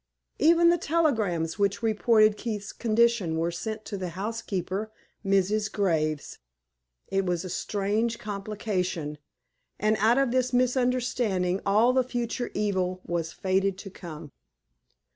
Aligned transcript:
Even 0.39 0.69
the 0.69 0.79
telegrams 0.79 1.59
which 1.59 1.83
reported 1.83 2.35
Keith's 2.35 2.73
condition 2.73 3.37
were 3.37 3.51
sent 3.51 3.85
to 3.85 3.97
the 3.97 4.09
housekeeper, 4.17 4.91
Mrs. 5.23 5.71
Graves. 5.71 6.39
It 7.09 7.23
was 7.27 7.45
a 7.45 7.51
strange 7.51 8.17
complication, 8.17 9.19
and 9.77 9.95
out 9.99 10.17
of 10.17 10.31
this 10.31 10.53
misunderstanding 10.53 11.61
all 11.67 11.93
the 11.93 12.03
future 12.03 12.49
evil 12.55 13.01
was 13.05 13.31
fated 13.31 13.77
to 13.77 13.91
come. 13.91 14.31